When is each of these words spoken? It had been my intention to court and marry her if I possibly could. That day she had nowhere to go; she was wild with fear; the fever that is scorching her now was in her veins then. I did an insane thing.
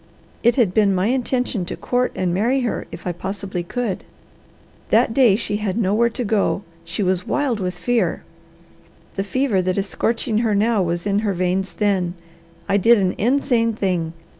It 0.41 0.55
had 0.55 0.73
been 0.73 0.95
my 0.95 1.05
intention 1.09 1.63
to 1.65 1.75
court 1.75 2.11
and 2.15 2.33
marry 2.33 2.61
her 2.61 2.87
if 2.91 3.05
I 3.05 3.11
possibly 3.11 3.61
could. 3.61 4.03
That 4.89 5.13
day 5.13 5.35
she 5.35 5.57
had 5.57 5.77
nowhere 5.77 6.09
to 6.09 6.23
go; 6.23 6.63
she 6.83 7.03
was 7.03 7.27
wild 7.27 7.59
with 7.59 7.75
fear; 7.75 8.23
the 9.13 9.23
fever 9.23 9.61
that 9.61 9.77
is 9.77 9.85
scorching 9.85 10.39
her 10.39 10.55
now 10.55 10.81
was 10.81 11.05
in 11.05 11.19
her 11.19 11.33
veins 11.35 11.73
then. 11.73 12.15
I 12.67 12.77
did 12.77 12.97
an 12.97 13.13
insane 13.19 13.73
thing. 13.73 14.13